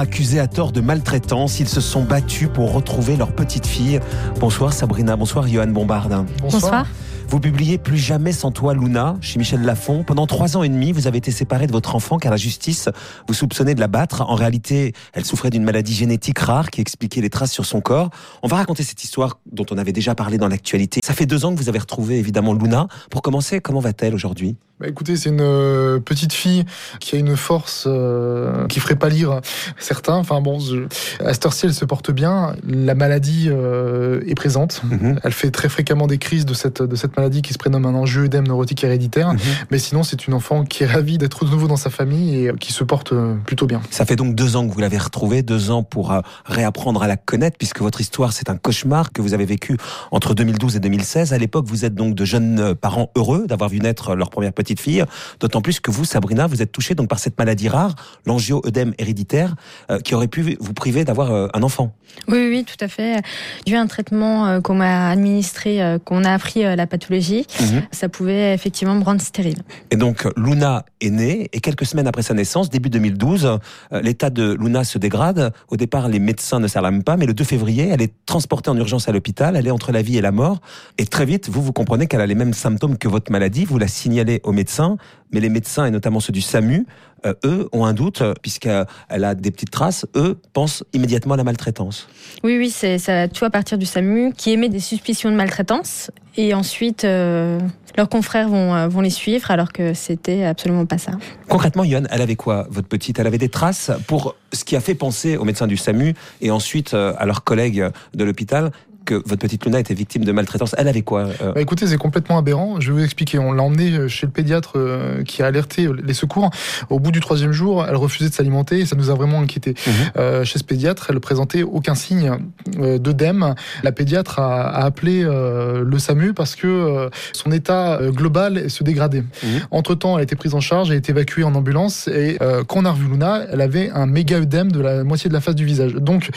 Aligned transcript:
accusés 0.00 0.40
à 0.40 0.46
tort 0.46 0.72
de 0.72 0.80
maltraitance. 0.80 1.60
Ils 1.60 1.68
se 1.68 1.80
sont 1.80 2.02
battus 2.02 2.48
pour 2.52 2.72
retrouver 2.72 3.16
leur 3.16 3.32
petite 3.32 3.66
fille. 3.66 4.00
Bonsoir 4.38 4.72
Sabrina, 4.72 5.16
bonsoir 5.16 5.46
Johan 5.46 5.68
Bombard. 5.68 6.08
Bonsoir. 6.40 6.86
Vous 7.30 7.38
publiez 7.38 7.78
Plus 7.78 7.96
jamais 7.96 8.32
sans 8.32 8.50
toi 8.50 8.74
Luna 8.74 9.14
chez 9.20 9.38
Michel 9.38 9.62
Lafon. 9.62 10.02
Pendant 10.02 10.26
trois 10.26 10.56
ans 10.56 10.64
et 10.64 10.68
demi, 10.68 10.90
vous 10.90 11.06
avez 11.06 11.18
été 11.18 11.30
séparé 11.30 11.68
de 11.68 11.72
votre 11.72 11.94
enfant 11.94 12.18
car 12.18 12.32
la 12.32 12.36
justice 12.36 12.88
vous 13.28 13.34
soupçonnait 13.34 13.76
de 13.76 13.80
la 13.80 13.86
battre. 13.86 14.22
En 14.22 14.34
réalité, 14.34 14.94
elle 15.12 15.24
souffrait 15.24 15.50
d'une 15.50 15.62
maladie 15.62 15.94
génétique 15.94 16.40
rare 16.40 16.70
qui 16.70 16.80
expliquait 16.80 17.20
les 17.20 17.30
traces 17.30 17.52
sur 17.52 17.66
son 17.66 17.80
corps. 17.80 18.10
On 18.42 18.48
va 18.48 18.56
raconter 18.56 18.82
cette 18.82 19.04
histoire 19.04 19.38
dont 19.46 19.66
on 19.70 19.78
avait 19.78 19.92
déjà 19.92 20.16
parlé 20.16 20.38
dans 20.38 20.48
l'actualité. 20.48 20.98
Ça 21.04 21.14
fait 21.14 21.26
deux 21.26 21.44
ans 21.44 21.54
que 21.54 21.60
vous 21.60 21.68
avez 21.68 21.78
retrouvé 21.78 22.18
évidemment 22.18 22.52
Luna. 22.52 22.88
Pour 23.12 23.22
commencer, 23.22 23.60
comment 23.60 23.78
va-t-elle 23.78 24.16
aujourd'hui? 24.16 24.56
Bah 24.80 24.88
écoutez, 24.88 25.14
c'est 25.16 25.28
une 25.28 25.42
euh, 25.42 26.00
petite 26.00 26.32
fille 26.32 26.64
qui 27.00 27.14
a 27.14 27.18
une 27.18 27.36
force 27.36 27.84
euh, 27.86 28.66
qui 28.68 28.80
ferait 28.80 28.96
pas 28.96 29.10
lire 29.10 29.42
certains. 29.78 30.14
Enfin 30.14 30.40
bon, 30.40 30.58
je... 30.58 30.86
à 31.22 31.34
cette 31.34 31.44
heure-ci, 31.44 31.66
elle 31.66 31.74
se 31.74 31.84
porte 31.84 32.10
bien. 32.10 32.54
La 32.66 32.94
maladie 32.94 33.48
euh, 33.50 34.22
est 34.26 34.34
présente. 34.34 34.80
Mhm. 34.84 35.20
Elle 35.22 35.32
fait 35.32 35.50
très 35.50 35.68
fréquemment 35.68 36.06
des 36.06 36.16
crises 36.16 36.46
de 36.46 36.54
cette 36.54 36.80
de 36.80 36.96
cette 36.96 37.14
maladie 37.14 37.19
qui 37.42 37.52
se 37.52 37.58
prénomme 37.58 37.86
un 37.86 37.94
enjeu 37.94 38.24
œdème 38.24 38.46
neurotique 38.46 38.82
héréditaire. 38.84 39.32
Mhm. 39.32 39.40
Mais 39.70 39.78
sinon, 39.78 40.02
c'est 40.02 40.26
une 40.26 40.34
enfant 40.34 40.64
qui 40.64 40.84
est 40.84 40.86
ravie 40.86 41.18
d'être 41.18 41.44
de 41.44 41.50
nouveau 41.50 41.68
dans 41.68 41.76
sa 41.76 41.90
famille 41.90 42.46
et 42.46 42.52
qui 42.58 42.72
se 42.72 42.84
porte 42.84 43.12
plutôt 43.44 43.66
bien. 43.66 43.80
Ça 43.90 44.04
fait 44.04 44.16
donc 44.16 44.34
deux 44.34 44.56
ans 44.56 44.66
que 44.66 44.72
vous 44.72 44.80
l'avez 44.80 44.98
retrouvée, 44.98 45.42
deux 45.42 45.70
ans 45.70 45.82
pour 45.82 46.14
réapprendre 46.46 47.02
à 47.02 47.08
la 47.08 47.16
connaître, 47.16 47.56
puisque 47.58 47.80
votre 47.80 48.00
histoire, 48.00 48.32
c'est 48.32 48.50
un 48.50 48.56
cauchemar 48.56 49.12
que 49.12 49.22
vous 49.22 49.34
avez 49.34 49.44
vécu 49.44 49.76
entre 50.10 50.34
2012 50.34 50.76
et 50.76 50.80
2016. 50.80 51.32
À 51.32 51.38
l'époque, 51.38 51.66
vous 51.66 51.84
êtes 51.84 51.94
donc 51.94 52.14
de 52.14 52.24
jeunes 52.24 52.74
parents 52.74 53.10
heureux 53.16 53.46
d'avoir 53.46 53.70
vu 53.70 53.80
naître 53.80 54.14
leur 54.14 54.30
première 54.30 54.52
petite 54.52 54.80
fille. 54.80 55.04
D'autant 55.40 55.60
plus 55.60 55.80
que 55.80 55.90
vous, 55.90 56.04
Sabrina, 56.04 56.46
vous 56.46 56.62
êtes 56.62 56.72
touchée 56.72 56.94
donc 56.94 57.08
par 57.08 57.18
cette 57.18 57.38
maladie 57.38 57.68
rare, 57.68 57.94
l'angio-œdème 58.26 58.94
héréditaire, 58.98 59.54
euh, 59.90 59.98
qui 59.98 60.14
aurait 60.14 60.28
pu 60.28 60.56
vous 60.60 60.72
priver 60.72 61.04
d'avoir 61.04 61.30
euh, 61.30 61.48
un 61.54 61.62
enfant. 61.62 61.94
Oui, 62.28 62.48
oui, 62.48 62.64
tout 62.64 62.82
à 62.84 62.88
fait. 62.88 63.22
Dû 63.66 63.76
à 63.76 63.80
un 63.80 63.86
traitement 63.86 64.46
euh, 64.46 64.60
qu'on 64.60 64.74
m'a 64.74 65.10
administré, 65.10 65.98
qu'on 66.04 66.24
a 66.24 66.32
appris 66.32 66.62
la 66.62 66.86
pathologie, 66.86 67.00
mhm. 67.10 67.82
ça 67.90 68.08
pouvait 68.08 68.54
effectivement 68.54 68.94
me 68.94 69.04
rendre 69.04 69.20
stérile. 69.20 69.58
Et 69.90 69.96
donc, 69.96 70.26
Luna 70.36 70.84
est 71.00 71.10
née, 71.10 71.48
et 71.52 71.60
quelques 71.60 71.86
semaines 71.86 72.06
après 72.06 72.22
sa 72.22 72.34
naissance, 72.34 72.70
début 72.70 72.90
2012, 72.90 73.58
l'état 74.02 74.30
de 74.30 74.56
Luna 74.58 74.84
se 74.84 74.98
dégrade. 74.98 75.52
Au 75.68 75.76
départ, 75.76 76.08
les 76.08 76.18
médecins 76.18 76.60
ne 76.60 76.66
s'alarment 76.66 77.02
pas, 77.02 77.16
mais 77.16 77.26
le 77.26 77.34
2 77.34 77.44
février, 77.44 77.88
elle 77.88 78.02
est 78.02 78.12
transportée 78.26 78.70
en 78.70 78.76
urgence 78.76 79.08
à 79.08 79.12
l'hôpital, 79.12 79.56
elle 79.56 79.66
est 79.66 79.70
entre 79.70 79.92
la 79.92 80.02
vie 80.02 80.18
et 80.18 80.20
la 80.20 80.32
mort, 80.32 80.60
et 80.98 81.06
très 81.06 81.24
vite, 81.24 81.48
vous, 81.48 81.62
vous 81.62 81.72
comprenez 81.72 82.06
qu'elle 82.06 82.20
a 82.20 82.26
les 82.26 82.34
mêmes 82.34 82.54
symptômes 82.54 82.98
que 82.98 83.08
votre 83.08 83.32
maladie, 83.32 83.64
vous 83.64 83.78
la 83.78 83.88
signalez 83.88 84.40
au 84.44 84.52
médecin, 84.52 84.96
mais 85.32 85.40
les 85.40 85.48
médecins, 85.48 85.86
et 85.86 85.90
notamment 85.90 86.20
ceux 86.20 86.32
du 86.32 86.40
SAMU, 86.40 86.86
euh, 87.26 87.34
eux 87.44 87.68
ont 87.72 87.84
un 87.84 87.92
doute, 87.92 88.22
puisqu'elle 88.42 88.86
a 89.10 89.34
des 89.34 89.50
petites 89.50 89.70
traces, 89.70 90.06
eux 90.16 90.38
pensent 90.52 90.84
immédiatement 90.92 91.34
à 91.34 91.36
la 91.36 91.44
maltraitance. 91.44 92.08
Oui, 92.42 92.56
oui, 92.56 92.70
c'est 92.70 92.98
ça, 92.98 93.28
tout 93.28 93.44
à 93.44 93.50
partir 93.50 93.78
du 93.78 93.86
SAMU, 93.86 94.32
qui 94.32 94.50
émet 94.50 94.68
des 94.68 94.80
suspicions 94.80 95.30
de 95.30 95.36
maltraitance, 95.36 96.10
et 96.36 96.54
ensuite 96.54 97.04
euh, 97.04 97.58
leurs 97.96 98.08
confrères 98.08 98.48
vont, 98.48 98.74
euh, 98.74 98.88
vont 98.88 99.00
les 99.00 99.10
suivre, 99.10 99.50
alors 99.50 99.72
que 99.72 99.92
c'était 99.92 100.44
absolument 100.44 100.86
pas 100.86 100.98
ça. 100.98 101.12
Concrètement, 101.48 101.84
Yann, 101.84 102.08
elle 102.10 102.22
avait 102.22 102.36
quoi, 102.36 102.66
votre 102.70 102.88
petite? 102.88 103.18
Elle 103.18 103.26
avait 103.26 103.38
des 103.38 103.48
traces 103.48 103.90
pour 104.06 104.36
ce 104.52 104.64
qui 104.64 104.76
a 104.76 104.80
fait 104.80 104.94
penser 104.94 105.36
aux 105.36 105.44
médecins 105.44 105.66
du 105.66 105.76
SAMU 105.76 106.14
et 106.40 106.50
ensuite 106.50 106.94
à 106.94 107.24
leurs 107.26 107.44
collègues 107.44 107.86
de 108.14 108.24
l'hôpital 108.24 108.70
que 109.10 109.28
votre 109.28 109.38
petite 109.38 109.64
Luna 109.64 109.80
était 109.80 109.94
victime 109.94 110.24
de 110.24 110.30
maltraitance. 110.30 110.76
Elle 110.78 110.86
avait 110.86 111.02
quoi 111.02 111.26
euh 111.42 111.52
bah 111.52 111.60
Écoutez, 111.60 111.86
c'est 111.88 111.96
complètement 111.96 112.38
aberrant. 112.38 112.78
Je 112.78 112.92
vais 112.92 112.98
vous 112.98 113.04
expliquer. 113.04 113.40
On 113.40 113.52
l'a 113.52 113.62
emmenée 113.64 113.90
euh, 113.90 114.08
chez 114.08 114.26
le 114.26 114.30
pédiatre 114.30 114.74
euh, 114.76 115.24
qui 115.24 115.42
a 115.42 115.46
alerté 115.46 115.88
les 116.04 116.14
secours. 116.14 116.50
Au 116.90 117.00
bout 117.00 117.10
du 117.10 117.18
troisième 117.18 117.50
jour, 117.50 117.84
elle 117.88 117.96
refusait 117.96 118.30
de 118.30 118.34
s'alimenter 118.34 118.78
et 118.78 118.86
ça 118.86 118.94
nous 118.94 119.10
a 119.10 119.14
vraiment 119.14 119.40
inquiété. 119.40 119.74
Mhm. 119.86 120.44
chez 120.44 120.58
ce 120.58 120.64
pédiatre, 120.64 121.08
elle 121.10 121.18
présentait 121.18 121.62
aucun 121.62 121.94
signe 121.94 122.32
d'œdème. 122.76 123.54
La 123.82 123.92
pédiatre 123.92 124.38
a, 124.38 124.84
appelé 124.84 125.22
le 125.22 125.98
SAMU 125.98 126.32
parce 126.32 126.54
que 126.54 127.08
son 127.32 127.50
état 127.52 127.98
global 128.08 128.70
se 128.70 128.84
dégradait. 128.84 129.24
Mhm. 129.42 129.60
Entre-temps, 129.70 130.14
elle 130.14 130.20
a 130.20 130.22
été 130.22 130.36
prise 130.36 130.54
en 130.54 130.60
charge, 130.60 130.88
elle 130.88 130.94
a 130.94 130.98
été 130.98 131.12
évacuée 131.12 131.44
en 131.44 131.54
ambulance 131.54 132.08
et 132.08 132.38
quand 132.68 132.80
on 132.80 132.84
a 132.84 132.92
revu 132.92 133.08
Luna, 133.08 133.42
elle 133.50 133.60
avait 133.60 133.90
un 133.90 134.06
méga 134.06 134.38
œdème 134.38 134.70
de 134.70 134.80
la 134.80 135.04
moitié 135.04 135.28
de 135.28 135.34
la 135.34 135.40
face 135.40 135.54
du 135.54 135.64
visage. 135.64 135.94
Donc, 135.94 136.30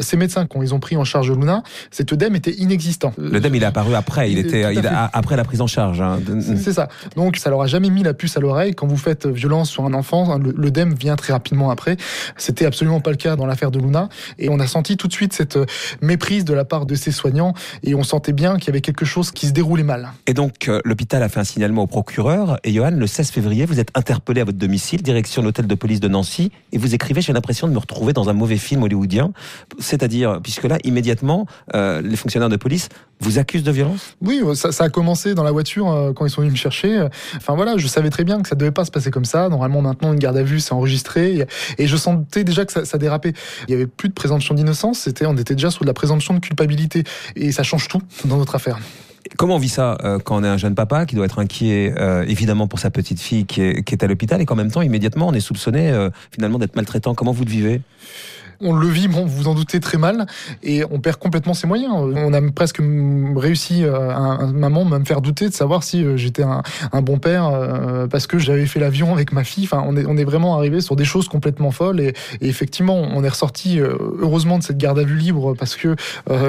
ces 0.00 0.16
médecins, 0.16 0.46
quand 0.46 0.62
ils 0.62 0.74
ont 0.74 0.80
pris 0.80 0.96
en 0.96 1.04
charge 1.04 1.30
Luna, 1.30 1.62
cet 2.08 2.14
œdème 2.14 2.36
était 2.36 2.52
inexistant. 2.52 3.12
L'œdème, 3.18 3.54
il 3.54 3.62
est 3.62 3.66
apparu 3.66 3.94
après, 3.94 4.32
il 4.32 4.38
était 4.38 4.64
après 5.12 5.36
la 5.36 5.44
prise 5.44 5.60
en 5.60 5.66
charge. 5.66 6.00
Hein. 6.00 6.20
C'est 6.40 6.72
ça. 6.72 6.88
Donc, 7.16 7.36
ça 7.36 7.50
leur 7.50 7.60
a 7.60 7.66
jamais 7.66 7.90
mis 7.90 8.02
la 8.02 8.14
puce 8.14 8.38
à 8.38 8.40
l'oreille. 8.40 8.74
Quand 8.74 8.86
vous 8.86 8.96
faites 8.96 9.26
violence 9.26 9.68
sur 9.68 9.84
un 9.84 9.92
enfant, 9.92 10.32
hein, 10.32 10.40
l'œdème 10.56 10.94
vient 10.94 11.16
très 11.16 11.34
rapidement 11.34 11.70
après. 11.70 11.98
C'était 12.38 12.64
absolument 12.64 13.00
pas 13.00 13.10
le 13.10 13.18
cas 13.18 13.36
dans 13.36 13.44
l'affaire 13.44 13.70
de 13.70 13.78
Luna. 13.78 14.08
Et 14.38 14.48
on 14.48 14.58
a 14.58 14.66
senti 14.66 14.96
tout 14.96 15.06
de 15.06 15.12
suite 15.12 15.34
cette 15.34 15.58
euh, 15.58 15.66
méprise 16.00 16.46
de 16.46 16.54
la 16.54 16.64
part 16.64 16.86
de 16.86 16.94
ces 16.94 17.12
soignants. 17.12 17.52
Et 17.82 17.94
on 17.94 18.02
sentait 18.02 18.32
bien 18.32 18.56
qu'il 18.56 18.68
y 18.68 18.70
avait 18.70 18.80
quelque 18.80 19.04
chose 19.04 19.30
qui 19.30 19.46
se 19.46 19.52
déroulait 19.52 19.82
mal. 19.82 20.12
Et 20.26 20.32
donc, 20.32 20.68
euh, 20.68 20.80
l'hôpital 20.86 21.22
a 21.22 21.28
fait 21.28 21.40
un 21.40 21.44
signalement 21.44 21.82
au 21.82 21.86
procureur. 21.86 22.58
Et 22.64 22.72
Johan, 22.72 22.92
le 22.92 23.06
16 23.06 23.30
février, 23.32 23.66
vous 23.66 23.80
êtes 23.80 23.90
interpellé 23.94 24.40
à 24.40 24.44
votre 24.44 24.58
domicile, 24.58 25.02
direction 25.02 25.42
l'hôtel 25.42 25.66
de 25.66 25.74
police 25.74 26.00
de 26.00 26.08
Nancy. 26.08 26.52
Et 26.72 26.78
vous 26.78 26.94
écrivez, 26.94 27.20
j'ai 27.20 27.34
l'impression 27.34 27.68
de 27.68 27.74
me 27.74 27.78
retrouver 27.78 28.14
dans 28.14 28.30
un 28.30 28.32
mauvais 28.32 28.56
film 28.56 28.82
hollywoodien. 28.82 29.32
C'est-à-dire, 29.78 30.40
puisque 30.42 30.64
là, 30.64 30.78
immédiatement, 30.84 31.46
euh, 31.74 31.87
euh, 31.88 32.00
les 32.02 32.16
fonctionnaires 32.16 32.48
de 32.48 32.56
police 32.56 32.88
vous 33.20 33.38
accusent 33.38 33.62
de 33.62 33.72
violence? 33.72 34.16
Oui, 34.20 34.42
ça, 34.54 34.70
a 34.84 34.88
commencé 34.88 35.34
dans 35.34 35.42
la 35.42 35.52
voiture 35.52 35.90
euh, 35.90 36.12
quand 36.12 36.26
ils 36.26 36.30
sont 36.30 36.40
venus 36.40 36.52
me 36.52 36.58
chercher. 36.58 37.06
Enfin 37.36 37.54
voilà, 37.54 37.76
je 37.76 37.86
savais 37.86 38.10
très 38.10 38.24
bien 38.24 38.40
que 38.42 38.48
ça 38.48 38.54
devait 38.54 38.70
pas 38.70 38.84
se 38.84 38.90
passer 38.90 39.10
comme 39.10 39.24
ça. 39.24 39.48
Normalement, 39.48 39.82
maintenant, 39.82 40.12
une 40.12 40.18
garde 40.18 40.36
à 40.36 40.42
vue, 40.42 40.60
c'est 40.60 40.72
enregistré. 40.72 41.46
Et 41.78 41.86
je 41.86 41.96
sentais 41.96 42.44
déjà 42.44 42.64
que 42.64 42.84
ça, 42.84 42.98
dérapait. 42.98 43.32
Il 43.66 43.72
y 43.72 43.74
avait 43.74 43.86
plus 43.86 44.08
de 44.08 44.14
présomption 44.14 44.54
d'innocence. 44.54 45.00
C'était, 45.00 45.26
on 45.26 45.36
était 45.36 45.54
déjà 45.54 45.70
sous 45.70 45.84
de 45.84 45.88
la 45.88 45.94
présomption 45.94 46.34
de 46.34 46.40
culpabilité. 46.40 47.04
Et 47.36 47.52
ça 47.52 47.62
change 47.62 47.88
tout 47.88 48.00
dans 48.24 48.36
notre 48.36 48.54
affaire. 48.54 48.78
Comment 49.36 49.56
on 49.56 49.58
vit 49.58 49.68
ça 49.68 49.98
euh, 50.04 50.18
quand 50.18 50.36
on 50.36 50.44
est 50.44 50.48
un 50.48 50.56
jeune 50.56 50.74
papa 50.74 51.04
qui 51.04 51.14
doit 51.14 51.26
être 51.26 51.38
inquiet 51.38 51.94
évidemment 52.26 52.66
pour 52.66 52.78
sa 52.78 52.90
petite 52.90 53.20
fille 53.20 53.44
qui 53.44 53.60
est, 53.60 53.82
qui 53.82 53.94
est 53.94 54.02
à 54.02 54.06
l'hôpital 54.06 54.40
et 54.40 54.46
qu'en 54.46 54.56
même 54.56 54.70
temps 54.70 54.80
immédiatement 54.80 55.28
on 55.28 55.32
est 55.34 55.40
soupçonné 55.40 56.08
finalement 56.30 56.58
d'être 56.58 56.76
maltraitant? 56.76 57.14
Comment 57.14 57.32
vous 57.32 57.44
le 57.44 57.50
vivez? 57.50 57.82
On 58.60 58.74
le 58.74 58.88
vit, 58.88 59.08
bon, 59.08 59.24
vous 59.24 59.38
vous 59.38 59.48
en 59.48 59.54
doutez 59.54 59.80
très 59.80 59.98
mal, 59.98 60.26
et 60.62 60.82
on 60.90 60.98
perd 61.00 61.16
complètement 61.18 61.54
ses 61.54 61.66
moyens. 61.66 61.92
On 61.92 62.32
a 62.32 62.40
presque 62.50 62.80
réussi, 63.36 63.84
euh, 63.84 64.10
un, 64.10 64.52
maman, 64.52 64.90
à 64.92 64.98
me 64.98 65.04
faire 65.04 65.20
douter 65.20 65.48
de 65.48 65.54
savoir 65.54 65.82
si 65.82 66.04
euh, 66.04 66.16
j'étais 66.16 66.42
un, 66.42 66.62
bon 67.02 67.18
père 67.18 67.46
euh, 67.46 68.06
parce 68.08 68.26
que 68.26 68.38
j'avais 68.38 68.66
fait 68.66 68.80
l'avion 68.80 69.12
avec 69.12 69.32
ma 69.32 69.44
fille. 69.44 69.64
Enfin, 69.64 69.84
on 69.86 69.96
est, 69.96 70.04
on 70.06 70.16
est 70.16 70.24
vraiment 70.24 70.56
arrivé 70.56 70.80
sur 70.80 70.96
des 70.96 71.04
choses 71.04 71.28
complètement 71.28 71.70
folles, 71.70 72.00
et, 72.00 72.14
effectivement, 72.40 72.96
on 72.96 73.22
est 73.22 73.28
ressorti 73.28 73.78
heureusement 73.80 74.58
de 74.58 74.62
cette 74.62 74.78
garde 74.78 74.98
à 74.98 75.04
vue 75.04 75.16
libre 75.16 75.54
parce 75.54 75.76
que 75.76 75.96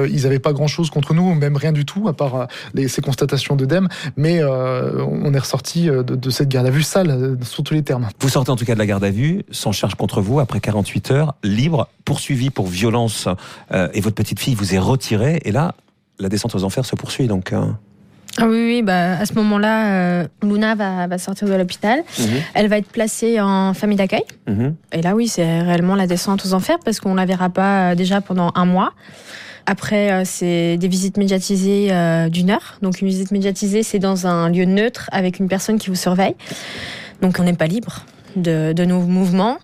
ils 0.08 0.22
n'avaient 0.22 0.38
pas 0.38 0.52
grand-chose 0.52 0.90
contre 0.90 1.14
nous, 1.14 1.34
même 1.34 1.56
rien 1.56 1.72
du 1.72 1.84
tout, 1.84 2.08
à 2.08 2.12
part 2.12 2.48
ces 2.86 3.02
constatations 3.02 3.56
d'œdème, 3.56 3.88
mais 4.16 4.42
on 4.42 5.32
est 5.32 5.38
ressorti 5.38 5.86
de, 5.86 6.02
de, 6.02 6.30
cette 6.30 6.48
garde 6.48 6.66
à 6.66 6.70
vue 6.70 6.82
sale, 6.82 7.36
sur 7.42 7.62
tous 7.62 7.74
les 7.74 7.82
termes. 7.82 8.08
Vous 8.20 8.28
sortez 8.28 8.50
en 8.50 8.56
tout 8.56 8.64
cas 8.64 8.74
de 8.74 8.78
la 8.78 8.86
garde 8.86 9.04
à 9.04 9.10
vue, 9.10 9.42
sans 9.50 9.72
charge 9.72 9.94
contre 9.94 10.20
vous, 10.20 10.40
après 10.40 10.60
48 10.60 11.10
heures, 11.10 11.34
libre 11.42 11.88
poursuivi 12.04 12.50
pour 12.50 12.66
violence 12.66 13.28
euh, 13.72 13.88
et 13.94 14.00
votre 14.00 14.16
petite 14.16 14.40
fille 14.40 14.54
vous 14.54 14.74
est 14.74 14.78
retirée. 14.78 15.40
Et 15.44 15.52
là, 15.52 15.74
la 16.18 16.28
descente 16.28 16.54
aux 16.54 16.64
enfers 16.64 16.84
se 16.84 16.96
poursuit. 16.96 17.26
Donc. 17.26 17.52
Euh. 17.52 17.64
Ah 18.38 18.46
oui, 18.46 18.64
oui 18.64 18.82
bah, 18.82 19.18
à 19.18 19.26
ce 19.26 19.34
moment-là, 19.34 19.92
euh, 19.92 20.28
Luna 20.42 20.76
va, 20.76 21.08
va, 21.08 21.18
sortir 21.18 21.48
de 21.48 21.54
l'hôpital. 21.54 22.02
Mhm. 22.18 22.26
Elle 22.54 22.68
va 22.68 22.78
être 22.78 22.88
placée 22.88 23.40
en 23.40 23.74
famille 23.74 23.96
d'accueil. 23.96 24.22
Mhm. 24.46 24.76
Et 24.92 25.02
là, 25.02 25.14
oui, 25.14 25.26
c'est 25.26 25.62
réellement 25.62 25.96
la 25.96 26.06
descente 26.06 26.44
aux 26.46 26.54
enfers 26.54 26.78
parce 26.84 27.00
qu'on 27.00 27.14
la 27.14 27.26
verra 27.26 27.50
pas 27.50 27.94
déjà 27.94 28.20
pendant 28.20 28.52
un 28.54 28.64
mois. 28.64 28.92
Après, 29.66 30.24
c'est 30.24 30.78
des 30.78 30.88
visites 30.88 31.16
médiatisées 31.16 31.90
d'une 32.30 32.50
heure. 32.50 32.78
Donc, 32.82 33.02
une 33.02 33.08
visite 33.08 33.30
médiatisée, 33.30 33.82
c'est 33.82 33.98
dans 33.98 34.26
un 34.26 34.48
lieu 34.48 34.64
neutre 34.64 35.08
avec 35.12 35.38
une 35.38 35.48
personne 35.48 35.78
qui 35.78 35.90
vous 35.90 35.96
surveille. 35.96 36.34
Donc, 37.20 37.38
on 37.38 37.44
n'est 37.44 37.52
pas 37.52 37.66
libre 37.66 38.04
de, 38.36 38.72
de 38.72 38.84
nos 38.84 39.00
mouvements. 39.00 39.58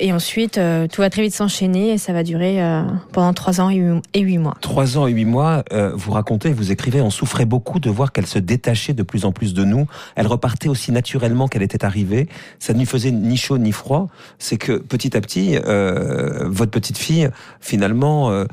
Et 0.00 0.14
ensuite, 0.14 0.56
euh, 0.56 0.88
tout 0.88 1.02
va 1.02 1.10
très 1.10 1.22
vite 1.22 1.34
s'enchaîner 1.34 1.90
et 1.90 1.98
ça 1.98 2.14
va 2.14 2.22
durer 2.22 2.62
euh, 2.62 2.82
pendant 3.12 3.34
trois 3.34 3.60
ans 3.60 3.68
et 3.68 4.20
huit 4.20 4.38
mois. 4.38 4.56
Trois 4.62 4.96
ans 4.96 5.06
et 5.06 5.12
huit 5.12 5.26
mois, 5.26 5.62
euh, 5.72 5.92
vous 5.94 6.12
racontez, 6.12 6.52
vous 6.52 6.72
écrivez, 6.72 7.02
on 7.02 7.10
souffrait 7.10 7.44
beaucoup 7.44 7.80
de 7.80 7.90
voir 7.90 8.10
qu'elle 8.10 8.26
se 8.26 8.38
détachait 8.38 8.94
de 8.94 9.02
plus 9.02 9.26
en 9.26 9.32
plus 9.32 9.52
de 9.52 9.62
nous. 9.62 9.86
Elle 10.16 10.26
repartait 10.26 10.68
aussi 10.68 10.90
naturellement 10.90 11.48
qu'elle 11.48 11.62
était 11.62 11.84
arrivée. 11.84 12.28
Ça 12.58 12.72
ne 12.72 12.78
lui 12.78 12.86
faisait 12.86 13.10
ni 13.10 13.36
chaud 13.36 13.58
ni 13.58 13.72
froid. 13.72 14.08
C'est 14.38 14.56
que 14.56 14.72
petit 14.72 15.16
à 15.16 15.20
petit, 15.20 15.56
votre 15.56 16.70
petite 16.70 16.96
fille, 16.96 17.28
finalement, 17.60 18.44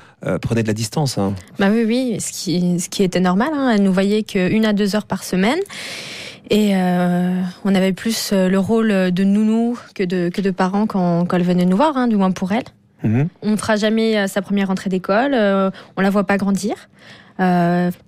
prenait 0.42 0.64
de 0.64 0.68
la 0.68 0.74
distance. 0.74 1.18
Hein. 1.18 1.34
Bah 1.60 1.70
oui, 1.72 1.86
oui, 1.88 2.18
ce 2.20 2.32
qui, 2.32 2.80
ce 2.80 2.90
qui 2.90 3.04
était 3.04 3.22
normal. 3.22 3.50
Hein. 3.54 3.72
Elle 3.76 3.84
nous 3.84 3.94
voyait 3.94 4.24
qu'une 4.24 4.66
à 4.66 4.74
deux 4.74 4.96
heures 4.96 5.06
par 5.06 5.24
semaine. 5.24 5.60
Et 6.50 6.76
euh, 6.76 7.42
on 7.66 7.76
avait 7.76 7.94
plus 7.94 8.32
euh, 8.32 8.50
le 8.50 8.60
rôle 8.60 9.12
de 9.12 9.24
nounou 9.24 9.78
que 9.96 10.04
de, 10.04 10.30
que 10.30 10.42
de 10.42 10.52
parents 10.52 10.88
quand, 10.88 11.26
quand 11.26 11.38
elle 11.38 11.44
venait 11.44 11.66
nous 11.66 11.78
voir, 11.78 11.98
hein, 11.98 12.08
du 12.08 12.16
moins 12.16 12.32
pour 12.32 12.52
elle. 12.52 12.64
Mhm. 13.04 13.28
On 13.42 13.52
ne 13.52 13.58
fera 13.58 13.76
jamais 13.76 14.18
euh, 14.18 14.28
sa 14.28 14.42
première 14.42 14.68
rentrée 14.68 14.90
d'école, 14.90 15.36
on 15.36 16.02
la 16.02 16.10
voit 16.10 16.24
pas 16.24 16.38
grandir. 16.38 16.90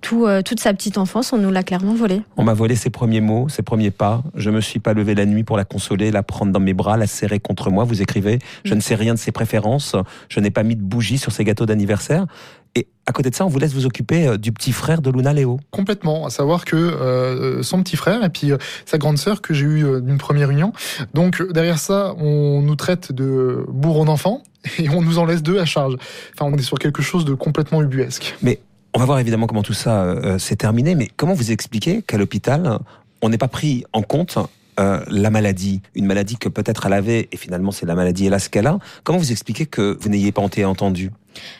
tout, 0.00 0.26
toute 0.44 0.58
sa 0.58 0.72
petite 0.72 0.98
enfance, 0.98 1.32
on 1.32 1.38
nous 1.38 1.50
l'a 1.50 1.62
clairement 1.62 1.94
volé. 1.94 2.22
On 2.36 2.42
m'a 2.42 2.54
volé 2.54 2.74
ses 2.74 2.90
premiers 2.90 3.20
mots, 3.20 3.48
ses 3.48 3.62
premiers 3.62 3.92
pas. 3.92 4.22
Je 4.34 4.50
me 4.50 4.60
suis 4.60 4.80
pas 4.80 4.94
levé 4.94 5.14
la 5.14 5.26
nuit 5.26 5.44
pour 5.44 5.56
la 5.56 5.64
consoler, 5.64 6.10
la 6.10 6.22
prendre 6.22 6.50
dans 6.50 6.60
mes 6.60 6.74
bras, 6.74 6.96
la 6.96 7.06
serrer 7.06 7.38
contre 7.38 7.70
moi. 7.70 7.84
Vous 7.84 8.02
écrivez, 8.02 8.38
je 8.64 8.74
ne 8.74 8.80
sais 8.80 8.96
rien 8.96 9.14
de 9.14 9.18
ses 9.18 9.32
préférences, 9.32 9.94
je 10.28 10.40
n'ai 10.40 10.50
pas 10.50 10.62
mis 10.62 10.76
de 10.76 10.82
bougie 10.82 11.18
sur 11.18 11.30
ses 11.30 11.44
gâteaux 11.44 11.66
d'anniversaire. 11.66 12.26
Et 12.74 12.86
à 13.06 13.12
côté 13.12 13.30
de 13.30 13.34
ça, 13.34 13.44
on 13.44 13.48
vous 13.48 13.58
laisse 13.58 13.72
vous 13.74 13.86
occuper 13.86 14.28
euh, 14.28 14.36
du 14.36 14.52
petit 14.52 14.72
frère 14.72 15.02
de 15.02 15.10
Luna 15.10 15.32
Léo. 15.32 15.58
Complètement, 15.70 16.26
à 16.26 16.30
savoir 16.30 16.64
que 16.64 16.76
euh, 16.76 17.62
son 17.62 17.82
petit 17.82 17.96
frère 17.96 18.22
et 18.24 18.28
puis 18.28 18.52
euh, 18.52 18.58
sa 18.86 18.98
grande 18.98 19.18
sœur 19.18 19.42
que 19.42 19.52
j'ai 19.52 19.66
eu 19.66 20.00
d'une 20.00 20.18
première 20.18 20.50
union. 20.50 20.72
Donc 21.14 21.42
derrière 21.52 21.78
ça, 21.78 22.14
on 22.18 22.62
nous 22.62 22.76
traite 22.76 23.12
de 23.12 23.64
bourreaux 23.68 24.04
d'enfants 24.04 24.42
et 24.78 24.88
on 24.88 25.02
nous 25.02 25.18
en 25.18 25.24
laisse 25.24 25.42
deux 25.42 25.58
à 25.58 25.64
charge. 25.64 25.96
Enfin, 26.34 26.50
on 26.52 26.56
est 26.56 26.62
sur 26.62 26.78
quelque 26.78 27.02
chose 27.02 27.24
de 27.24 27.34
complètement 27.34 27.82
ubuesque. 27.82 28.36
Mais 28.42 28.60
on 28.94 28.98
va 28.98 29.04
voir 29.04 29.18
évidemment 29.18 29.46
comment 29.46 29.62
tout 29.62 29.72
ça 29.72 30.16
s'est 30.38 30.56
terminé, 30.56 30.96
mais 30.96 31.08
comment 31.16 31.32
vous 31.32 31.52
expliquez 31.52 32.02
qu'à 32.02 32.18
l'hôpital, 32.18 32.80
on 33.22 33.28
n'est 33.28 33.38
pas 33.38 33.46
pris 33.46 33.84
en 33.92 34.02
compte 34.02 34.36
la 34.76 35.30
maladie, 35.30 35.80
une 35.94 36.06
maladie 36.06 36.38
que 36.38 36.48
peut-être 36.48 36.86
elle 36.86 36.94
avait, 36.94 37.28
et 37.30 37.36
finalement 37.36 37.70
c'est 37.70 37.86
la 37.86 37.94
maladie 37.94 38.26
hélas 38.26 38.48
qu'elle 38.48 38.66
a. 38.66 38.78
Comment 39.04 39.18
vous 39.18 39.30
expliquez 39.30 39.66
que 39.66 39.96
vous 40.00 40.08
n'ayez 40.08 40.32
pas 40.32 40.42
été 40.42 40.64
entendu? 40.64 41.12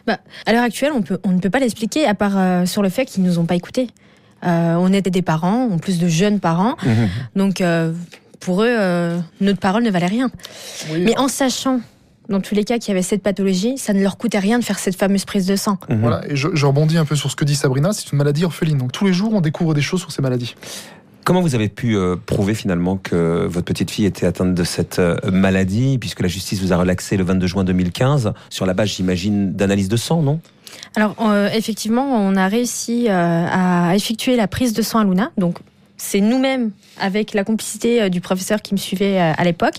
Bah, 0.06 0.18
à 0.46 0.52
l'heure 0.52 0.62
actuelle, 0.62 0.92
on, 0.94 1.02
peut, 1.02 1.18
on 1.24 1.30
ne 1.30 1.38
peut 1.38 1.50
pas 1.50 1.58
l'expliquer 1.58 2.06
à 2.06 2.14
part 2.14 2.36
euh, 2.36 2.66
sur 2.66 2.82
le 2.82 2.88
fait 2.88 3.04
qu'ils 3.04 3.22
nous 3.22 3.38
ont 3.38 3.44
pas 3.44 3.54
écoutés. 3.54 3.88
Euh, 4.44 4.74
on 4.78 4.92
était 4.92 5.10
des 5.10 5.22
parents, 5.22 5.68
en 5.70 5.78
plus 5.78 5.98
de 5.98 6.08
jeunes 6.08 6.40
parents, 6.40 6.76
mmh, 6.82 6.88
mmh. 6.88 7.08
donc 7.36 7.60
euh, 7.60 7.92
pour 8.40 8.62
eux, 8.62 8.76
notre 9.40 9.60
parole 9.60 9.82
ne 9.82 9.90
valait 9.90 10.06
rien. 10.06 10.30
Mais 10.98 11.18
en 11.18 11.28
sachant 11.28 11.80
dans 12.30 12.40
tous 12.40 12.54
les 12.54 12.64
cas 12.64 12.78
qu'il 12.78 12.88
y 12.88 12.90
avait 12.92 13.02
cette 13.02 13.22
pathologie, 13.22 13.76
ça 13.76 13.92
ne 13.92 14.00
leur 14.00 14.16
coûtait 14.16 14.38
rien 14.38 14.58
de 14.58 14.64
faire 14.64 14.78
cette 14.78 14.96
fameuse 14.96 15.24
prise 15.24 15.46
de 15.46 15.56
sang. 15.56 15.78
Mmh. 15.88 15.94
Voilà, 15.96 16.22
et 16.28 16.36
je, 16.36 16.48
je, 16.54 16.64
rebondis 16.64 16.96
un 16.96 17.04
peu 17.04 17.16
sur 17.16 17.28
ce 17.30 17.36
que 17.36 17.44
dit 17.44 17.56
Sabrina, 17.56 17.92
c'est 17.92 18.12
une 18.12 18.18
maladie 18.18 18.44
orpheline. 18.44 18.78
Donc 18.78 18.92
tous 18.92 19.04
les 19.04 19.12
jours, 19.12 19.34
on 19.34 19.40
découvre 19.40 19.74
des 19.74 19.82
choses 19.82 20.00
sur 20.00 20.12
ces 20.12 20.22
maladies. 20.22 20.54
Comment 21.24 21.42
vous 21.42 21.54
avez 21.54 21.68
pu 21.68 21.96
euh, 21.96 22.16
prouver 22.16 22.54
finalement 22.54 22.96
que 22.96 23.46
votre 23.46 23.66
petite 23.66 23.90
fille 23.90 24.06
était 24.06 24.26
atteinte 24.26 24.54
de 24.54 24.64
cette 24.64 24.98
euh, 24.98 25.16
maladie, 25.30 25.98
puisque 25.98 26.20
la 26.20 26.28
justice 26.28 26.60
vous 26.60 26.72
a 26.72 26.76
relaxé 26.76 27.16
le 27.16 27.24
22 27.24 27.46
juin 27.46 27.64
2015, 27.64 28.32
sur 28.48 28.66
la 28.66 28.74
base, 28.74 28.88
j'imagine, 28.88 29.52
d'analyse 29.52 29.88
de 29.88 29.96
sang, 29.96 30.22
non? 30.22 30.40
Alors 30.96 31.14
euh, 31.20 31.48
effectivement, 31.52 32.06
on 32.06 32.36
a 32.36 32.48
réussi 32.48 33.08
à 33.08 33.92
effectuer 33.94 34.36
la 34.36 34.48
prise 34.48 34.72
de 34.72 34.82
sang 34.82 35.00
à 35.00 35.04
Luna. 35.04 35.30
Donc 35.36 35.58
c'est 35.96 36.20
nous-mêmes, 36.20 36.70
avec 36.98 37.34
la 37.34 37.44
complicité 37.44 38.08
du 38.08 38.20
professeur 38.20 38.62
qui 38.62 38.72
me 38.72 38.78
suivait 38.78 39.18
à 39.18 39.44
l'époque, 39.44 39.74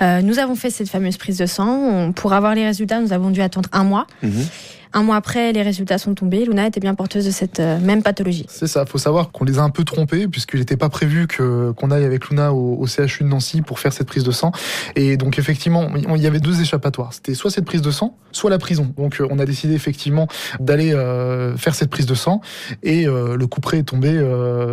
nous 0.00 0.38
avons 0.40 0.56
fait 0.56 0.70
cette 0.70 0.88
fameuse 0.88 1.16
prise 1.16 1.38
de 1.38 1.46
sang. 1.46 2.12
pour 2.12 2.32
avoir 2.32 2.54
les 2.54 2.64
résultats, 2.64 3.00
nous 3.00 3.12
avons 3.12 3.30
dû 3.30 3.40
attendre 3.40 3.68
un 3.72 3.84
mois. 3.84 4.06
Mhm. 4.22 4.44
Un 4.94 5.02
mois 5.02 5.16
après, 5.16 5.52
les 5.52 5.62
résultats 5.62 5.96
sont 5.96 6.14
tombés. 6.14 6.44
Luna 6.44 6.66
était 6.66 6.80
bien 6.80 6.94
porteuse 6.94 7.24
de 7.24 7.30
cette 7.30 7.60
euh, 7.60 7.78
même 7.80 8.02
pathologie. 8.02 8.44
C'est 8.48 8.66
ça. 8.66 8.84
Il 8.86 8.90
faut 8.90 8.98
savoir 8.98 9.30
qu'on 9.30 9.44
les 9.44 9.58
a 9.58 9.62
un 9.62 9.70
peu 9.70 9.84
trompés 9.84 10.28
puisqu'il 10.28 10.60
n'était 10.60 10.76
pas 10.76 10.90
prévu 10.90 11.26
que 11.26 11.70
qu'on 11.72 11.90
aille 11.90 12.04
avec 12.04 12.28
Luna 12.28 12.52
au, 12.52 12.86
CHU 12.86 13.24
de 13.24 13.28
Nancy 13.28 13.62
pour 13.62 13.78
faire 13.78 13.92
cette 13.92 14.06
prise 14.06 14.24
de 14.24 14.30
sang. 14.30 14.52
Et 14.94 15.16
donc 15.16 15.38
effectivement, 15.38 15.88
il 15.96 16.22
y 16.22 16.26
avait 16.26 16.40
deux 16.40 16.60
échappatoires. 16.60 17.14
C'était 17.14 17.34
soit 17.34 17.50
cette 17.50 17.64
prise 17.64 17.80
de 17.80 17.90
sang, 17.90 18.16
soit 18.32 18.50
la 18.50 18.58
prison. 18.58 18.92
Donc 18.98 19.20
euh, 19.20 19.26
on 19.30 19.38
a 19.38 19.46
décidé 19.46 19.74
effectivement 19.74 20.28
d'aller 20.60 20.92
euh, 20.92 21.56
faire 21.56 21.74
cette 21.74 21.90
prise 21.90 22.06
de 22.06 22.14
sang 22.14 22.42
et 22.82 23.04
le 23.04 23.46
coup 23.46 23.60
près 23.60 23.78
est 23.78 23.82
tombé 23.84 24.10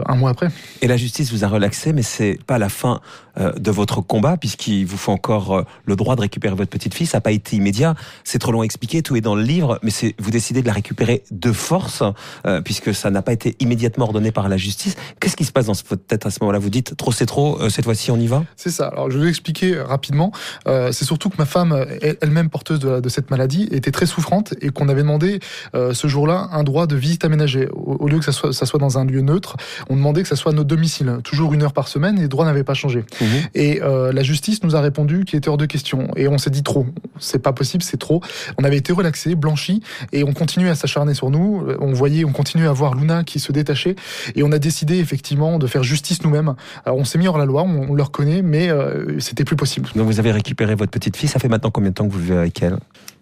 un 0.05 0.15
mois 0.15 0.31
après. 0.31 0.49
Et 0.81 0.87
la 0.87 0.97
justice 0.97 1.31
vous 1.31 1.43
a 1.43 1.47
relaxé, 1.47 1.93
mais 1.93 2.01
c'est 2.01 2.39
pas 2.45 2.57
la 2.57 2.69
fin 2.69 2.99
de 3.37 3.71
votre 3.71 4.01
combat 4.01 4.37
puisqu'il 4.37 4.85
vous 4.85 4.97
faut 4.97 5.11
encore 5.11 5.65
le 5.85 5.95
droit 5.95 6.15
de 6.15 6.21
récupérer 6.21 6.55
votre 6.55 6.69
petite 6.69 6.93
fille. 6.93 7.07
Ça 7.07 7.17
n'a 7.17 7.21
pas 7.21 7.31
été 7.31 7.55
immédiat. 7.55 7.95
C'est 8.23 8.39
trop 8.39 8.51
long 8.51 8.61
à 8.61 8.65
expliquer. 8.65 9.01
Tout 9.01 9.15
est 9.15 9.21
dans 9.21 9.35
le 9.35 9.43
livre, 9.43 9.79
mais 9.83 9.91
c'est 9.91 10.08
vous 10.17 10.31
décidez 10.31 10.61
de 10.61 10.67
la 10.67 10.73
récupérer 10.73 11.23
de 11.31 11.51
force, 11.51 12.03
euh, 12.45 12.61
puisque 12.61 12.93
ça 12.93 13.09
n'a 13.11 13.21
pas 13.21 13.33
été 13.33 13.55
immédiatement 13.59 14.05
ordonné 14.05 14.31
par 14.31 14.49
la 14.49 14.57
justice. 14.57 14.95
Qu'est-ce 15.19 15.35
qui 15.35 15.45
se 15.45 15.51
passe 15.51 15.67
dans 15.67 15.73
votre 15.73 16.05
tête 16.05 16.25
à 16.25 16.31
ce 16.31 16.39
moment-là? 16.41 16.59
Vous 16.59 16.69
dites 16.69 16.95
trop 16.95 17.11
c'est 17.11 17.25
trop, 17.25 17.59
euh, 17.61 17.69
cette 17.69 17.85
fois-ci 17.85 18.11
on 18.11 18.17
y 18.17 18.27
va? 18.27 18.43
C'est 18.55 18.69
ça. 18.69 18.87
Alors 18.87 19.09
je 19.09 19.17
vais 19.17 19.23
vous 19.23 19.29
expliquer 19.29 19.79
rapidement. 19.79 20.31
Euh, 20.67 20.91
c'est 20.91 21.05
surtout 21.05 21.29
que 21.29 21.37
ma 21.37 21.45
femme, 21.45 21.85
elle-même 22.01 22.49
porteuse 22.49 22.79
de, 22.79 23.09
cette 23.09 23.31
maladie, 23.31 23.67
était 23.71 23.91
très 23.91 24.05
souffrante 24.05 24.53
et 24.61 24.69
qu'on 24.69 24.89
avait 24.89 25.01
demandé 25.01 25.39
ce 25.73 26.07
jour-là 26.07 26.49
un 26.51 26.63
droit 26.63 26.87
de 26.87 26.95
visite 26.95 27.25
aménagée. 27.25 27.67
Au, 27.73 28.07
lieu 28.07 28.19
que 28.19 28.25
ça 28.25 28.31
soit, 28.31 28.53
ça 28.53 28.65
soit 28.65 28.79
dans 28.79 28.97
un 28.97 29.05
lieu 29.05 29.21
neutre, 29.21 29.57
on 29.89 29.95
demandait 29.95 30.21
que 30.21 30.27
ça 30.27 30.35
soit 30.35 30.51
notre 30.51 30.67
domicile, 30.67 31.19
toujours 31.23 31.53
une 31.53 31.63
heure 31.63 31.73
par 31.73 31.87
semaine, 31.87 32.17
et 32.17 32.21
les 32.21 32.27
droits 32.27 32.45
n'avaient 32.45 32.63
pas 32.63 32.73
changé. 32.73 33.03
Mmh. 33.21 33.25
Et 33.55 33.79
la 33.79 34.23
justice 34.23 34.63
nous 34.63 34.75
a 34.75 34.81
répondu 34.81 35.25
qu'il 35.25 35.37
était 35.37 35.49
hors 35.49 35.57
de 35.57 35.65
question. 35.65 36.09
Et 36.15 36.27
on 36.27 36.37
s'est 36.37 36.49
dit 36.49 36.63
trop. 36.63 36.85
C'est 37.19 37.39
pas 37.39 37.53
possible, 37.53 37.83
c'est 37.83 37.97
trop. 37.97 38.21
On 38.57 38.63
avait 38.63 38.77
été 38.77 38.93
relaxé, 38.93 39.35
blanchi, 39.35 39.81
et 40.11 40.23
on 40.23 40.33
continuait 40.33 40.69
à 40.69 40.75
s'acharner 40.75 41.13
sur 41.13 41.29
nous. 41.29 41.65
On 41.79 41.93
voyait, 41.93 42.25
on 42.25 42.31
continuait 42.31 42.67
à 42.67 42.73
voir 42.73 42.95
Luna 42.95 43.23
qui 43.23 43.39
se 43.39 43.51
détachait 43.51 43.95
et 44.35 44.43
on 44.43 44.51
a 44.51 44.59
décidé 44.59 44.99
effectivement 44.99 45.59
de 45.59 45.67
faire 45.67 45.83
justice 45.83 46.23
nous-mêmes. 46.23 46.55
Alors 46.85 46.97
on 46.97 47.05
s'est 47.05 47.17
mis 47.17 47.27
hors 47.27 47.37
la 47.37 47.45
loi, 47.45 47.63
on, 47.63 47.93
le 47.93 48.03
reconnaît, 48.03 48.41
mais 48.41 48.69
euh, 48.69 49.19
c'était 49.19 49.43
plus 49.43 49.55
possible. 49.55 49.89
Donc 49.95 50.07
vous 50.07 50.19
avez 50.19 50.31
récupéré 50.31 50.75
votre 50.75 50.91
petite 50.91 51.17
fille. 51.17 51.29
Ça 51.29 51.39
fait 51.39 51.47
maintenant 51.47 51.71
combien 51.71 51.89
de 51.89 51.95
temps 51.95 52.07
que 52.07 52.13
vous 52.13 52.19
vivez 52.19 52.37
avec 52.37 52.61
elle? 52.61 52.77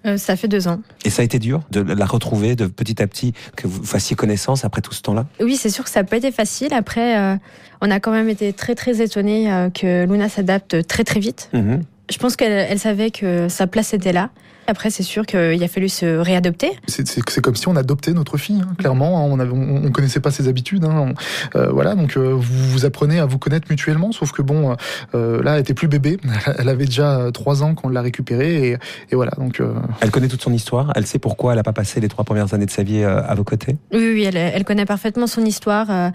Euh, 0.05 0.17
Ça 0.17 0.35
fait 0.35 0.47
deux 0.47 0.67
ans. 0.67 0.81
Et 1.05 1.09
ça 1.09 1.21
a 1.21 1.25
été 1.25 1.39
dur 1.39 1.61
de 1.71 1.81
la 1.81 2.05
retrouver, 2.05 2.55
de 2.55 2.67
petit 2.67 3.01
à 3.01 3.07
petit 3.07 3.33
que 3.55 3.67
vous 3.67 3.83
fassiez 3.83 4.15
connaissance 4.15 4.65
après 4.65 4.81
tout 4.81 4.93
ce 4.93 5.01
temps-là? 5.01 5.25
Oui, 5.39 5.55
c'est 5.55 5.69
sûr 5.69 5.83
que 5.83 5.89
ça 5.89 6.01
n'a 6.01 6.05
pas 6.05 6.17
été 6.17 6.31
facile. 6.31 6.73
Après, 6.73 7.17
euh, 7.17 7.35
on 7.81 7.91
a 7.91 7.99
quand 7.99 8.11
même 8.11 8.29
été 8.29 8.53
très 8.53 8.75
très 8.75 9.01
étonnés 9.01 9.69
que 9.73 10.05
Luna 10.05 10.29
s'adapte 10.29 10.87
très 10.87 11.03
très 11.03 11.19
vite. 11.19 11.49
Mhm. 11.53 11.83
Je 12.09 12.17
pense 12.17 12.35
qu'elle 12.35 12.79
savait 12.79 13.11
que 13.11 13.49
sa 13.49 13.67
place 13.67 13.93
était 13.93 14.13
là. 14.13 14.29
Après, 14.67 14.89
c'est 14.89 15.03
sûr 15.03 15.25
qu'il 15.25 15.63
a 15.63 15.67
fallu 15.69 15.87
se 15.87 16.17
réadopter. 16.17 16.71
C'est 16.87 17.41
comme 17.41 17.55
si 17.55 17.69
on 17.69 17.75
adoptait 17.77 18.11
notre 18.11 18.37
fille, 18.37 18.61
hein, 18.61 18.75
clairement. 18.77 19.19
Hein. 19.19 19.49
on 19.51 19.79
ne 19.79 19.89
connaissait 19.89 20.19
pas 20.19 20.29
ses 20.29 20.49
habitudes. 20.49 20.83
Hein. 20.83 21.13
Euh, 21.55 21.69
voilà, 21.71 21.95
donc 21.95 22.17
euh, 22.17 22.33
vous, 22.33 22.69
vous 22.69 22.85
apprenez 22.85 23.19
à 23.19 23.25
vous 23.25 23.37
connaître 23.37 23.67
mutuellement. 23.69 24.11
Sauf 24.11 24.33
que 24.33 24.41
bon, 24.41 24.75
euh, 25.15 25.41
là, 25.41 25.55
elle 25.55 25.61
était 25.61 25.73
plus 25.73 25.87
bébé. 25.87 26.17
Elle 26.59 26.69
avait 26.69 26.85
déjà 26.85 27.29
trois 27.33 27.63
ans 27.63 27.75
qu'on 27.75 27.89
l'a 27.89 28.01
récupérée. 28.01 28.69
Et, 28.69 28.77
et, 29.11 29.15
voilà, 29.15 29.31
donc. 29.37 29.61
Elle 30.01 30.11
connaît 30.11 30.27
toute 30.27 30.41
son 30.41 30.51
histoire. 30.51 30.91
Elle 30.95 31.05
sait 31.05 31.19
pourquoi 31.19 31.53
elle 31.53 31.57
n'a 31.57 31.63
pas 31.63 31.73
passé 31.73 31.99
les 31.99 32.09
trois 32.09 32.25
premières 32.25 32.53
années 32.53 32.65
de 32.65 32.71
sa 32.71 32.83
vie 32.83 33.03
à 33.03 33.33
vos 33.35 33.43
côtés. 33.43 33.77
Oui, 33.93 34.11
oui, 34.13 34.23
elle, 34.23 34.37
elle 34.37 34.63
connaît 34.65 34.85
parfaitement 34.85 35.27
son 35.27 35.45
histoire. 35.45 36.11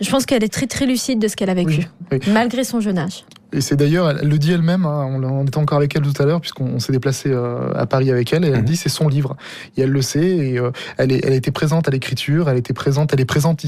je 0.00 0.10
pense 0.10 0.26
qu'elle 0.26 0.44
est 0.44 0.52
très 0.52 0.66
très 0.66 0.86
lucide 0.86 1.18
de 1.18 1.28
ce 1.28 1.36
qu'elle 1.36 1.50
a 1.50 1.54
vécu, 1.54 1.88
malgré 2.28 2.64
son 2.64 2.80
jeune 2.80 2.98
âge. 2.98 3.24
Et 3.52 3.60
c'est 3.60 3.76
d'ailleurs, 3.76 4.10
elle, 4.10 4.28
le 4.28 4.38
dit 4.38 4.52
elle-même, 4.52 4.84
hein, 4.84 5.06
on, 5.22 5.46
était 5.46 5.58
encore 5.58 5.78
avec 5.78 5.94
elle 5.96 6.02
tout 6.02 6.22
à 6.22 6.26
l'heure, 6.26 6.40
puisqu'on 6.40 6.78
s'est 6.78 6.92
déplacé 6.92 7.30
euh, 7.30 7.72
à 7.74 7.86
Paris 7.86 8.10
avec 8.10 8.32
elle, 8.32 8.44
et 8.44 8.48
elle 8.48 8.58
mhm. 8.58 8.64
dit 8.64 8.76
c'est 8.76 8.88
son 8.88 9.08
livre. 9.08 9.36
Et 9.76 9.82
elle 9.82 9.90
le 9.90 10.02
sait, 10.02 10.26
et 10.26 10.58
euh, 10.58 10.70
elle, 10.98 11.12
est, 11.12 11.24
elle 11.24 11.32
a 11.32 11.36
été 11.36 11.50
présente 11.50 11.88
à 11.88 11.90
l'écriture, 11.90 12.48
elle 12.48 12.58
était 12.58 12.74
présente, 12.74 13.12
elle 13.12 13.20
est 13.20 13.24
présente 13.24 13.64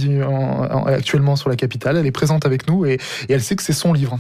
actuellement 0.87 1.37
sur 1.37 1.49
la 1.49 1.57
capitale, 1.57 1.97
elle 1.97 2.07
est 2.07 2.13
présente 2.13 2.45
avec 2.45 2.69
nous, 2.69 2.85
et, 2.85 2.99
et 3.29 3.33
elle 3.33 3.43
sait 3.43 3.57
que 3.57 3.63
c'est 3.63 3.73
son 3.73 3.93
livre. 3.93 4.19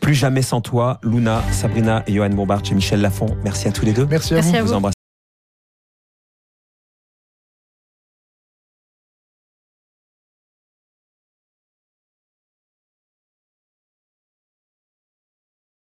Plus 0.00 0.14
jamais 0.14 0.42
sans 0.42 0.60
toi, 0.60 0.98
Luna, 1.02 1.42
Sabrina 1.52 2.02
et 2.06 2.14
Johan 2.14 2.30
Bombard 2.30 2.64
chez 2.64 2.74
Michel 2.74 3.00
Lafont. 3.00 3.36
Merci 3.44 3.68
à 3.68 3.72
tous 3.72 3.84
les 3.84 3.92
deux. 3.92 4.06
Merci 4.06 4.34
à 4.34 4.40
vous. 4.40 4.80
vous. 4.80 5.01